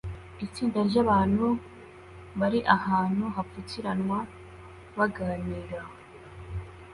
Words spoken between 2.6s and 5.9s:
ahantu hapfukiranwa baganira